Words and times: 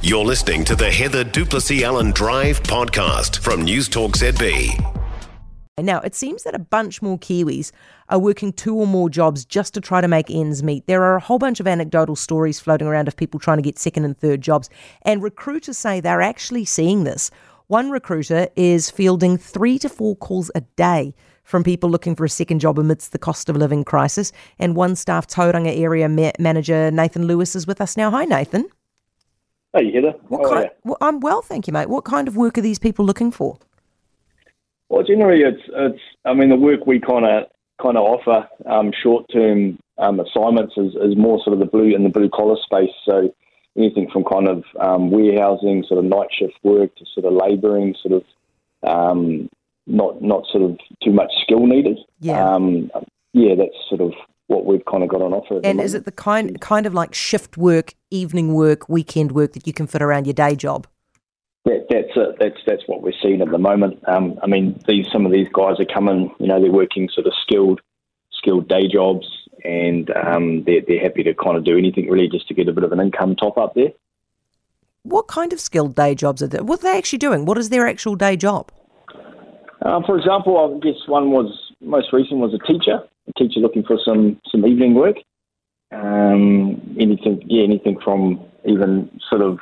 You're 0.00 0.24
listening 0.24 0.64
to 0.66 0.76
the 0.76 0.88
Heather 0.88 1.24
du 1.24 1.44
Plessis-Allen 1.44 2.12
Drive 2.12 2.62
podcast 2.62 3.40
from 3.40 3.66
Newstalk 3.66 4.12
ZB. 4.12 4.94
Now, 5.76 5.98
it 6.02 6.14
seems 6.14 6.44
that 6.44 6.54
a 6.54 6.60
bunch 6.60 7.02
more 7.02 7.18
Kiwis 7.18 7.72
are 8.08 8.20
working 8.20 8.52
two 8.52 8.76
or 8.76 8.86
more 8.86 9.10
jobs 9.10 9.44
just 9.44 9.74
to 9.74 9.80
try 9.80 10.00
to 10.00 10.06
make 10.06 10.30
ends 10.30 10.62
meet. 10.62 10.86
There 10.86 11.02
are 11.02 11.16
a 11.16 11.20
whole 11.20 11.40
bunch 11.40 11.58
of 11.58 11.66
anecdotal 11.66 12.14
stories 12.14 12.60
floating 12.60 12.86
around 12.86 13.08
of 13.08 13.16
people 13.16 13.40
trying 13.40 13.58
to 13.58 13.62
get 13.62 13.76
second 13.76 14.04
and 14.04 14.16
third 14.16 14.40
jobs, 14.40 14.70
and 15.02 15.20
recruiters 15.20 15.76
say 15.76 15.98
they're 15.98 16.22
actually 16.22 16.64
seeing 16.64 17.02
this. 17.02 17.32
One 17.66 17.90
recruiter 17.90 18.46
is 18.54 18.92
fielding 18.92 19.36
three 19.36 19.80
to 19.80 19.88
four 19.88 20.14
calls 20.14 20.48
a 20.54 20.60
day 20.76 21.12
from 21.42 21.64
people 21.64 21.90
looking 21.90 22.14
for 22.14 22.24
a 22.24 22.30
second 22.30 22.60
job 22.60 22.78
amidst 22.78 23.10
the 23.10 23.18
cost 23.18 23.48
of 23.48 23.56
living 23.56 23.82
crisis. 23.82 24.30
And 24.60 24.76
OneStaff 24.76 25.26
Tauranga 25.26 25.76
area 25.76 26.08
ma- 26.08 26.30
manager, 26.38 26.92
Nathan 26.92 27.26
Lewis, 27.26 27.56
is 27.56 27.66
with 27.66 27.80
us 27.80 27.96
now. 27.96 28.12
Hi, 28.12 28.26
Nathan. 28.26 28.70
Hey, 29.74 29.92
Heather. 29.92 30.14
What 30.28 30.42
How 30.42 30.54
kind? 30.54 30.70
Well, 30.84 30.96
I'm 31.00 31.20
well, 31.20 31.42
thank 31.42 31.66
you, 31.66 31.72
mate. 31.72 31.88
What 31.88 32.04
kind 32.04 32.26
of 32.28 32.36
work 32.36 32.56
are 32.58 32.62
these 32.62 32.78
people 32.78 33.04
looking 33.04 33.30
for? 33.30 33.58
Well, 34.88 35.04
generally, 35.04 35.42
it's 35.42 35.62
it's. 35.68 36.00
I 36.24 36.34
mean, 36.34 36.48
the 36.48 36.56
work 36.56 36.86
we 36.86 37.00
kind 37.00 37.26
of 37.26 37.48
kind 37.80 37.96
of 37.96 38.04
offer 38.04 38.48
um, 38.66 38.92
short 39.02 39.26
term 39.32 39.78
um, 39.98 40.20
assignments 40.20 40.74
is, 40.76 40.94
is 40.94 41.16
more 41.16 41.40
sort 41.44 41.54
of 41.54 41.60
the 41.60 41.66
blue 41.66 41.94
in 41.94 42.02
the 42.02 42.08
blue 42.08 42.30
collar 42.30 42.56
space. 42.64 42.94
So 43.04 43.34
anything 43.76 44.08
from 44.12 44.24
kind 44.24 44.48
of 44.48 44.64
um, 44.80 45.10
warehousing, 45.10 45.84
sort 45.86 46.04
of 46.04 46.10
night 46.10 46.28
shift 46.36 46.58
work, 46.62 46.94
to 46.96 47.04
sort 47.14 47.26
of 47.26 47.34
labouring, 47.34 47.94
sort 48.02 48.22
of 48.22 48.88
um, 48.88 49.48
not 49.86 50.22
not 50.22 50.44
sort 50.50 50.64
of 50.64 50.78
too 51.04 51.12
much 51.12 51.30
skill 51.42 51.66
needed. 51.66 51.98
Yeah. 52.20 52.54
Um, 52.54 52.90
yeah, 53.34 53.54
that's 53.54 53.76
sort 53.88 54.00
of 54.00 54.12
what 54.48 54.64
we've 54.64 54.84
kind 54.86 55.02
of 55.02 55.08
got 55.08 55.22
on 55.22 55.32
offer. 55.32 55.60
And 55.62 55.80
is 55.80 55.94
it 55.94 56.04
the 56.04 56.12
kind 56.12 56.60
kind 56.60 56.86
of 56.86 56.94
like 56.94 57.14
shift 57.14 57.56
work, 57.56 57.94
evening 58.10 58.54
work, 58.54 58.88
weekend 58.88 59.32
work 59.32 59.52
that 59.52 59.66
you 59.66 59.72
can 59.72 59.86
fit 59.86 60.02
around 60.02 60.26
your 60.26 60.34
day 60.34 60.56
job? 60.56 60.86
That, 61.64 61.86
that's 61.88 62.16
it. 62.16 62.36
That's 62.40 62.56
that's 62.66 62.82
what 62.86 63.02
we're 63.02 63.12
seeing 63.22 63.42
at 63.42 63.50
the 63.50 63.58
moment. 63.58 64.02
Um, 64.08 64.38
I 64.42 64.46
mean, 64.46 64.82
these 64.88 65.06
some 65.12 65.26
of 65.26 65.32
these 65.32 65.48
guys 65.52 65.78
are 65.78 65.84
coming. 65.84 66.34
You 66.40 66.46
know, 66.46 66.60
they're 66.60 66.72
working 66.72 67.08
sort 67.12 67.26
of 67.26 67.34
skilled, 67.42 67.80
skilled 68.32 68.68
day 68.68 68.88
jobs, 68.88 69.26
and 69.64 70.10
um, 70.16 70.64
they're 70.64 70.80
they're 70.86 71.02
happy 71.02 71.22
to 71.24 71.34
kind 71.34 71.56
of 71.56 71.64
do 71.64 71.76
anything 71.76 72.08
really 72.08 72.28
just 72.28 72.48
to 72.48 72.54
get 72.54 72.68
a 72.68 72.72
bit 72.72 72.84
of 72.84 72.92
an 72.92 73.00
income 73.00 73.36
top 73.36 73.58
up 73.58 73.74
there. 73.74 73.92
What 75.02 75.26
kind 75.26 75.52
of 75.52 75.60
skilled 75.60 75.94
day 75.94 76.14
jobs 76.14 76.42
are 76.42 76.48
they? 76.48 76.60
What 76.60 76.80
are 76.80 76.84
they 76.84 76.98
actually 76.98 77.18
doing? 77.18 77.44
What 77.44 77.58
is 77.58 77.68
their 77.68 77.86
actual 77.86 78.16
day 78.16 78.36
job? 78.36 78.72
Uh, 79.82 80.00
for 80.06 80.18
example, 80.18 80.58
I 80.58 80.78
guess 80.80 81.06
one 81.06 81.30
was 81.30 81.67
most 81.80 82.12
recent 82.12 82.40
was 82.40 82.54
a 82.54 82.66
teacher. 82.66 83.00
A 83.28 83.32
teacher 83.38 83.60
looking 83.60 83.84
for 83.84 83.98
some 84.04 84.40
some 84.50 84.66
evening 84.66 84.94
work. 84.94 85.16
Um, 85.90 86.96
anything, 87.00 87.42
yeah, 87.46 87.64
anything 87.64 87.98
from 88.04 88.44
even 88.66 89.10
sort 89.30 89.40
of, 89.40 89.58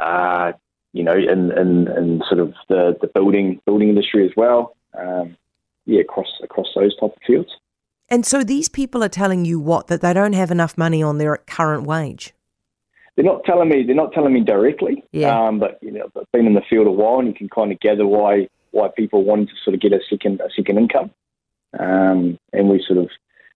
uh, 0.00 0.52
you 0.92 1.02
know, 1.02 1.14
in, 1.14 1.50
in, 1.50 1.88
in 1.88 2.22
sort 2.28 2.40
of 2.40 2.54
the, 2.68 2.96
the 3.00 3.08
building 3.08 3.60
building 3.66 3.88
industry 3.88 4.24
as 4.24 4.32
well. 4.36 4.76
Um, 4.96 5.36
yeah, 5.84 6.00
across 6.00 6.28
across 6.42 6.68
those 6.74 6.94
type 6.96 7.12
of 7.16 7.22
fields. 7.26 7.50
And 8.08 8.24
so 8.24 8.44
these 8.44 8.68
people 8.68 9.02
are 9.02 9.08
telling 9.08 9.44
you 9.44 9.58
what 9.58 9.88
that 9.88 10.00
they 10.00 10.12
don't 10.12 10.34
have 10.34 10.50
enough 10.50 10.78
money 10.78 11.02
on 11.02 11.18
their 11.18 11.38
current 11.38 11.84
wage. 11.84 12.32
They're 13.16 13.24
not 13.24 13.44
telling 13.44 13.68
me. 13.68 13.82
They're 13.82 13.96
not 13.96 14.12
telling 14.12 14.32
me 14.32 14.42
directly. 14.42 15.02
Yeah. 15.12 15.36
Um, 15.36 15.58
but 15.58 15.78
you 15.82 15.90
know, 15.90 16.08
I've 16.16 16.30
been 16.32 16.46
in 16.46 16.54
the 16.54 16.62
field 16.68 16.86
a 16.86 16.90
while, 16.90 17.18
and 17.18 17.28
you 17.28 17.34
can 17.34 17.48
kind 17.48 17.72
of 17.72 17.80
gather 17.80 18.06
why 18.06 18.48
why 18.72 18.88
people 18.96 19.24
want 19.24 19.48
to 19.48 19.54
sort 19.64 19.74
of 19.74 19.80
get 19.80 19.92
a 19.92 20.00
second 20.08 20.40
a 20.40 20.48
second 20.54 20.78
income. 20.78 21.10
Um, 21.78 22.38
and 22.52 22.68
we 22.68 22.82
sort 22.86 22.98
of 22.98 23.10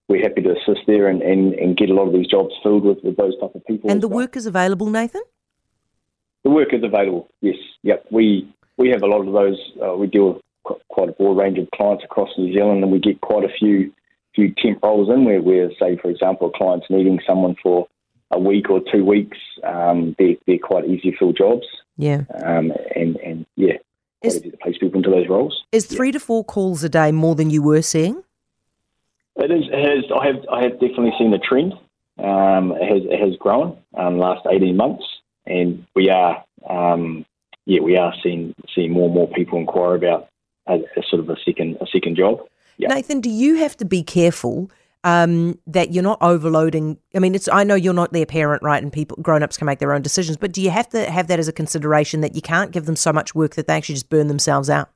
we're 0.07 0.21
happy 0.21 0.41
to 0.41 0.51
assist 0.51 0.81
there 0.87 1.07
and, 1.07 1.21
and, 1.21 1.53
and 1.53 1.77
get 1.77 1.89
a 1.89 1.93
lot 1.93 2.07
of 2.07 2.13
these 2.13 2.27
jobs 2.27 2.53
filled 2.61 2.83
with, 2.83 2.97
with 3.03 3.15
those 3.15 3.39
type 3.39 3.55
of 3.55 3.65
people. 3.65 3.89
And 3.89 4.01
the 4.01 4.09
well. 4.09 4.17
work 4.17 4.35
is 4.35 4.45
available, 4.45 4.89
Nathan. 4.89 5.21
the 6.43 6.49
work 6.49 6.73
is 6.73 6.83
available. 6.83 7.29
Yes. 7.41 7.55
Yep. 7.83 8.05
We 8.11 8.53
we 8.77 8.89
have 8.89 9.03
a 9.03 9.07
lot 9.07 9.25
of 9.25 9.33
those. 9.33 9.59
Uh, 9.81 9.95
we 9.95 10.07
deal 10.07 10.33
with 10.33 10.77
quite 10.89 11.09
a 11.09 11.13
broad 11.13 11.37
range 11.37 11.57
of 11.57 11.67
clients 11.75 12.03
across 12.03 12.29
New 12.37 12.53
Zealand, 12.53 12.83
and 12.83 12.91
we 12.91 12.99
get 12.99 13.21
quite 13.21 13.43
a 13.43 13.53
few 13.57 13.93
few 14.35 14.53
temp 14.55 14.81
roles 14.81 15.09
in 15.09 15.25
where, 15.25 15.41
where 15.41 15.69
say, 15.79 15.97
for 15.97 16.09
example, 16.09 16.47
a 16.53 16.57
client's 16.57 16.87
needing 16.89 17.19
someone 17.27 17.55
for 17.61 17.87
a 18.31 18.39
week 18.39 18.69
or 18.69 18.81
two 18.91 19.03
weeks. 19.03 19.37
Um, 19.63 20.15
they're, 20.17 20.35
they're 20.47 20.57
quite 20.57 20.85
easy 20.85 21.11
to 21.11 21.17
fill 21.17 21.33
jobs. 21.33 21.65
Yeah. 21.97 22.21
um, 22.43 22.71
and 22.95 23.17
and 23.17 23.45
yeah, 23.55 23.77
Is- 24.23 24.41
roles. 25.31 25.63
Is 25.71 25.85
three 25.85 26.11
to 26.11 26.19
four 26.19 26.43
calls 26.43 26.83
a 26.83 26.89
day 26.89 27.11
more 27.11 27.35
than 27.35 27.49
you 27.49 27.61
were 27.61 27.81
seeing? 27.81 28.23
It 29.37 29.49
is 29.49 29.63
it 29.71 29.89
has 29.89 30.03
I 30.19 30.27
have 30.27 30.45
I 30.51 30.63
have 30.63 30.73
definitely 30.73 31.13
seen 31.17 31.33
a 31.33 31.39
trend. 31.39 31.73
Um, 32.19 32.73
it 32.73 32.87
has 32.87 33.03
it 33.09 33.19
has 33.19 33.35
grown 33.37 33.77
um, 33.97 34.17
last 34.17 34.45
eighteen 34.51 34.75
months, 34.75 35.05
and 35.45 35.85
we 35.95 36.09
are 36.09 36.43
um, 36.69 37.25
yeah 37.65 37.81
we 37.81 37.97
are 37.97 38.13
seeing 38.21 38.53
seeing 38.75 38.91
more 38.91 39.05
and 39.05 39.13
more 39.15 39.27
people 39.29 39.57
inquire 39.57 39.95
about 39.95 40.27
a, 40.67 40.75
a 40.75 41.03
sort 41.09 41.21
of 41.21 41.29
a 41.29 41.37
second 41.45 41.77
a 41.81 41.87
second 41.87 42.17
job. 42.17 42.41
Yeah. 42.77 42.89
Nathan, 42.89 43.21
do 43.21 43.29
you 43.29 43.55
have 43.55 43.77
to 43.77 43.85
be 43.85 44.03
careful 44.03 44.71
um, 45.03 45.59
that 45.67 45.91
you're 45.91 46.03
not 46.03 46.17
overloading? 46.21 46.97
I 47.15 47.19
mean, 47.19 47.35
it's 47.35 47.47
I 47.47 47.63
know 47.63 47.75
you're 47.75 47.93
not 47.93 48.11
their 48.11 48.25
parent, 48.25 48.63
right? 48.63 48.81
And 48.81 48.91
people, 48.91 49.17
grown-ups 49.21 49.57
can 49.57 49.65
make 49.65 49.79
their 49.79 49.93
own 49.93 50.01
decisions, 50.01 50.37
but 50.37 50.51
do 50.51 50.61
you 50.61 50.71
have 50.71 50.89
to 50.89 51.09
have 51.09 51.27
that 51.27 51.39
as 51.39 51.47
a 51.47 51.53
consideration 51.53 52.21
that 52.21 52.35
you 52.35 52.41
can't 52.41 52.71
give 52.71 52.85
them 52.85 52.95
so 52.95 53.13
much 53.13 53.35
work 53.35 53.55
that 53.55 53.67
they 53.67 53.75
actually 53.75 53.95
just 53.95 54.09
burn 54.09 54.27
themselves 54.27 54.69
out? 54.69 54.89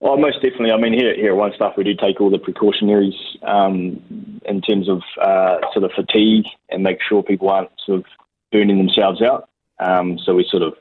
Well, 0.00 0.16
most 0.16 0.36
definitely. 0.36 0.72
I 0.72 0.78
mean, 0.78 0.94
here 0.94 1.14
here 1.14 1.32
at 1.32 1.38
OneStaff, 1.38 1.76
we 1.76 1.84
do 1.84 1.94
take 1.94 2.20
all 2.20 2.30
the 2.30 2.38
precautionaries 2.38 3.14
um, 3.42 4.40
in 4.46 4.62
terms 4.62 4.88
of 4.88 5.02
uh, 5.20 5.58
sort 5.72 5.84
of 5.84 5.92
fatigue 5.92 6.46
and 6.70 6.82
make 6.82 6.98
sure 7.06 7.22
people 7.22 7.50
aren't 7.50 7.70
sort 7.84 8.00
of 8.00 8.04
burning 8.50 8.78
themselves 8.78 9.20
out. 9.22 9.50
Um, 9.78 10.18
so 10.24 10.34
we 10.34 10.46
sort 10.50 10.62
of 10.62 10.74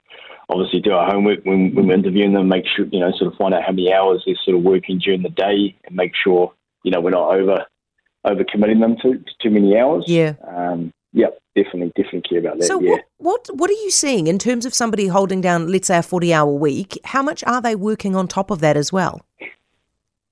obviously 0.49 0.79
do 0.79 0.91
our 0.91 1.09
homework 1.11 1.43
when, 1.43 1.75
when 1.75 1.87
we're 1.87 1.93
interviewing 1.95 2.33
them, 2.33 2.47
make 2.47 2.65
sure 2.65 2.85
you 2.91 2.99
know 3.01 3.11
sort 3.11 3.31
of 3.31 3.37
find 3.37 3.53
out 3.53 3.63
how 3.63 3.73
many 3.73 3.93
hours 3.93 4.23
they're 4.25 4.35
sort 4.43 4.57
of 4.57 4.63
working 4.63 4.99
during 4.99 5.23
the 5.23 5.29
day, 5.29 5.75
and 5.85 5.95
make 5.95 6.13
sure 6.15 6.53
you 6.83 6.91
know 6.91 7.01
we're 7.01 7.09
not 7.09 7.35
over 7.35 7.65
over 8.23 8.43
committing 8.45 8.79
them 8.79 8.95
to, 9.01 9.15
to 9.15 9.31
too 9.41 9.49
many 9.49 9.77
hours. 9.77 10.05
Yeah. 10.07 10.33
Um, 10.47 10.93
yeah, 11.11 11.27
definitely, 11.63 11.91
definitely 11.95 12.25
care 12.29 12.39
about 12.39 12.57
that. 12.57 12.65
So 12.65 12.79
yeah. 12.79 12.91
what, 12.91 13.03
what 13.17 13.49
what 13.59 13.69
are 13.69 13.81
you 13.85 13.91
seeing 13.91 14.27
in 14.27 14.37
terms 14.37 14.65
of 14.65 14.73
somebody 14.73 15.07
holding 15.07 15.41
down, 15.41 15.67
let's 15.73 15.87
say, 15.87 15.97
a 15.97 16.03
forty-hour 16.03 16.53
week? 16.53 16.97
How 17.13 17.23
much 17.29 17.43
are 17.45 17.61
they 17.61 17.75
working 17.75 18.15
on 18.15 18.27
top 18.27 18.51
of 18.51 18.59
that 18.59 18.77
as 18.77 18.91
well? 18.93 19.15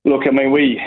Look, 0.04 0.22
I 0.26 0.30
mean, 0.30 0.50
we 0.52 0.80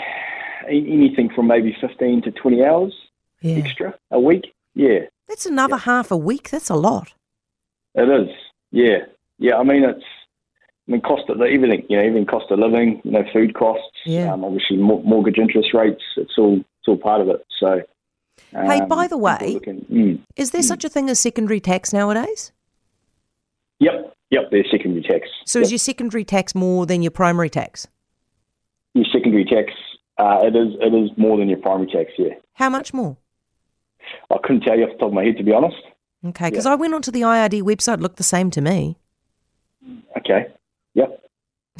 anything 0.68 1.28
from 1.34 1.46
maybe 1.46 1.76
fifteen 1.80 2.22
to 2.22 2.30
twenty 2.30 2.64
hours 2.64 2.94
Yeah, 3.40 3.56
extra 3.62 3.94
a 4.10 4.20
week. 4.20 4.44
Yeah. 4.74 5.00
that's 5.28 5.46
another 5.46 5.76
half 5.76 6.10
a 6.10 6.16
week. 6.16 6.50
That's 6.50 6.70
a 6.70 6.74
lot. 6.74 7.12
It 7.94 8.08
is, 8.08 8.34
yeah, 8.70 8.98
yeah. 9.38 9.56
I 9.56 9.64
mean, 9.64 9.84
it's, 9.84 10.04
I 10.88 10.92
mean, 10.92 11.02
cost 11.02 11.28
of 11.28 11.40
everything, 11.40 11.84
you 11.88 11.96
know, 11.96 12.04
even 12.04 12.26
cost 12.26 12.50
of 12.50 12.58
living, 12.58 13.00
you 13.04 13.10
know, 13.10 13.24
food 13.32 13.54
costs, 13.54 13.96
Yeah. 14.06 14.32
um, 14.32 14.44
obviously 14.44 14.76
mortgage 14.78 15.38
interest 15.38 15.74
rates. 15.74 16.02
It's 16.16 16.36
all, 16.38 16.56
it's 16.56 16.88
all 16.88 16.96
part 16.96 17.20
of 17.20 17.28
it. 17.28 17.44
So, 17.60 17.82
Hey, 18.50 18.80
um, 18.80 18.88
by 18.88 19.06
the 19.06 19.16
way- 19.16 19.54
looking- 19.54 19.86
mm, 19.90 20.18
Is 20.36 20.50
there 20.50 20.62
such 20.62 20.84
a 20.84 20.88
thing 20.88 21.08
as 21.08 21.18
secondary 21.20 21.60
tax 21.60 21.92
nowadays? 21.92 22.52
yep, 23.78 24.14
yep. 24.30 24.50
There's 24.50 24.70
secondary 24.70 25.02
tax. 25.02 25.28
So 25.46 25.58
Yep. 25.58 25.64
is 25.64 25.72
your 25.72 25.78
secondary 25.78 26.24
tax 26.24 26.54
more 26.54 26.86
than 26.86 27.02
your 27.02 27.10
primary 27.10 27.50
tax? 27.50 27.88
your 28.94 29.06
secondary 29.10 29.44
tax? 29.46 29.72
Uh, 30.18 30.40
it 30.42 30.54
is, 30.54 30.74
it 30.80 30.92
is 30.92 31.10
more 31.16 31.38
than 31.38 31.48
your 31.48 31.56
primary 31.58 31.90
tax. 31.90 32.10
Yeah, 32.18 32.34
How 32.54 32.68
much 32.68 32.92
more? 32.92 33.16
I 34.30 34.36
couldn't 34.42 34.60
tell 34.62 34.76
you 34.78 34.84
off 34.84 34.90
the 34.92 34.98
top 34.98 35.08
of 35.08 35.14
my 35.14 35.24
head 35.24 35.38
to 35.38 35.42
be 35.42 35.52
honest. 35.52 35.76
Okay, 36.26 36.50
because 36.50 36.66
I 36.66 36.74
went 36.74 36.92
onto 36.92 37.10
the 37.10 37.22
IRD 37.22 37.62
website, 37.62 37.94
it 37.94 38.00
looked 38.00 38.18
the 38.18 38.22
same 38.22 38.50
to 38.50 38.60
me. 38.60 38.98
Okay, 40.18 40.48
yep. 40.94 41.21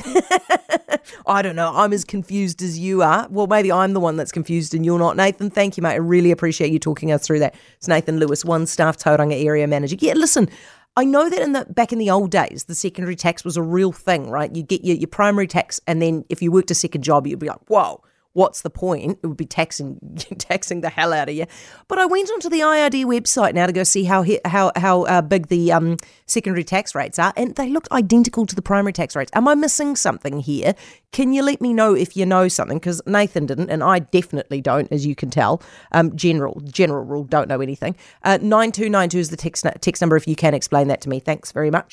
I 1.27 1.43
don't 1.43 1.57
know. 1.57 1.73
I'm 1.75 1.93
as 1.93 2.05
confused 2.05 2.63
as 2.63 2.79
you 2.79 3.03
are. 3.03 3.27
Well, 3.31 3.47
maybe 3.47 3.71
I'm 3.71 3.93
the 3.93 4.01
one 4.01 4.17
that's 4.17 4.33
confused 4.33 4.75
and 4.75 4.85
you're 4.85 4.99
not. 4.99 5.17
Nathan, 5.17 5.51
thank 5.51 5.77
you, 5.77 5.83
mate. 5.83 5.93
I 5.93 5.97
really 5.97 6.31
appreciate 6.31 6.73
you 6.73 6.79
talking 6.79 7.13
us 7.13 7.27
through 7.27 7.41
that. 7.41 7.55
It's 7.77 7.89
Nathan 7.89 8.19
Lewis, 8.19 8.45
OneStaff 8.45 9.03
Tauranga 9.03 9.45
area 9.45 9.67
manager. 9.67 9.97
Yeah, 9.99 10.15
listen, 10.15 10.49
I 10.97 11.05
know 11.05 11.31
that 11.31 11.41
in 11.41 11.53
the 11.53 11.65
back 11.67 11.93
in 11.93 11.99
the 11.99 12.11
old 12.11 12.31
days, 12.31 12.65
the 12.65 12.75
secondary 12.75 13.17
tax 13.17 13.45
was 13.45 13.57
a 13.57 13.63
real 13.63 13.93
thing, 13.93 14.29
right? 14.29 14.55
You 14.55 14.63
get 14.63 14.85
your, 14.85 14.97
your 14.97 15.09
primary 15.09 15.47
tax, 15.47 15.81
and 15.87 16.03
then 16.03 16.25
if 16.29 16.43
you 16.43 16.53
worked 16.53 16.71
a 16.71 16.75
second 16.75 17.03
job, 17.03 17.27
you'd 17.27 17.39
be 17.39 17.49
like, 17.49 17.61
whoa. 17.69 18.03
What's 18.35 18.63
the 18.63 18.71
point? 18.71 19.19
It 19.23 19.27
would 19.27 19.37
be 19.37 19.47
taxing 19.47 19.99
taxing 20.39 20.81
the 20.81 20.89
hell 20.89 21.13
out 21.13 21.29
of 21.29 21.35
you. 21.35 21.47
But 21.89 21.99
I 21.99 22.07
went 22.07 22.31
onto 22.31 22.49
the 22.49 22.61
IRD 22.61 23.05
website 23.05 23.55
now 23.55 23.67
to 23.67 23.73
go 23.73 23.85
see 23.85 24.05
how 24.05 24.25
how 24.45 24.73
how 24.77 25.03
uh, 25.03 25.23
big 25.23 25.49
the 25.49 25.73
um, 25.73 25.99
secondary 26.27 26.65
tax 26.65 26.95
rates 26.95 27.19
are, 27.19 27.33
and 27.37 27.55
they 27.57 27.69
looked 27.69 27.91
identical 27.93 28.47
to 28.47 28.55
the 28.55 28.63
primary 28.63 28.93
tax 28.93 29.15
rates. 29.15 29.31
Am 29.35 29.47
I 29.47 29.55
missing 29.55 29.97
something 29.97 30.41
here? 30.41 30.75
Can 31.13 31.35
you 31.35 31.43
let 31.43 31.61
me 31.61 31.75
know 31.75 31.95
if 31.95 32.17
you 32.17 32.25
know 32.25 32.49
something? 32.49 32.79
Because 32.79 33.03
Nathan 33.07 33.45
didn't, 33.45 33.69
and 33.69 33.83
I 33.83 33.99
definitely 33.99 34.63
don't, 34.63 34.91
as 34.91 35.05
you 35.05 35.15
can 35.15 35.29
tell. 35.29 35.63
Um, 35.93 36.17
general 36.17 36.61
general 36.65 37.05
rule, 37.05 37.25
don't 37.25 37.49
know 37.49 37.61
anything. 37.61 37.97
Uh, 38.23 38.39
nine 38.41 38.73
two 38.73 38.89
nine 38.89 39.11
two 39.11 39.19
is 39.19 39.29
the 39.29 39.37
text 39.37 39.67
text 39.81 40.01
number. 40.01 40.17
If 40.17 40.27
you 40.27 40.37
can 40.37 40.55
explain 40.55 40.89
that 40.89 41.03
to 41.03 41.11
me, 41.11 41.21
thanks 41.21 41.53
very 41.53 41.71
much. 41.71 41.93